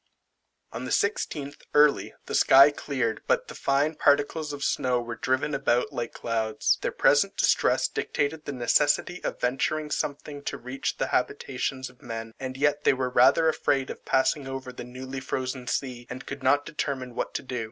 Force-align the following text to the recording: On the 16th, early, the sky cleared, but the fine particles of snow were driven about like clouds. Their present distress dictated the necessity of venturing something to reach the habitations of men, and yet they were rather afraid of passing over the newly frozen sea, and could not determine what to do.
On 0.71 0.85
the 0.85 0.89
16th, 0.89 1.61
early, 1.75 2.15
the 2.25 2.33
sky 2.33 2.71
cleared, 2.71 3.21
but 3.27 3.49
the 3.49 3.53
fine 3.53 3.93
particles 3.93 4.51
of 4.51 4.63
snow 4.63 4.99
were 4.99 5.13
driven 5.15 5.53
about 5.53 5.93
like 5.93 6.11
clouds. 6.11 6.79
Their 6.81 6.91
present 6.91 7.37
distress 7.37 7.87
dictated 7.87 8.45
the 8.45 8.51
necessity 8.51 9.23
of 9.23 9.39
venturing 9.39 9.91
something 9.91 10.41
to 10.45 10.57
reach 10.57 10.97
the 10.97 11.09
habitations 11.13 11.87
of 11.87 12.01
men, 12.01 12.33
and 12.39 12.57
yet 12.57 12.83
they 12.83 12.93
were 12.93 13.11
rather 13.11 13.47
afraid 13.47 13.91
of 13.91 14.03
passing 14.03 14.47
over 14.47 14.73
the 14.73 14.83
newly 14.83 15.19
frozen 15.19 15.67
sea, 15.67 16.07
and 16.09 16.25
could 16.25 16.41
not 16.41 16.65
determine 16.65 17.13
what 17.13 17.35
to 17.35 17.43
do. 17.43 17.59